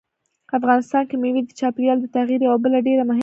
[0.57, 3.19] افغانستان کې مېوې د چاپېریال د تغیر یوه بله ډېره مهمه نښه ده.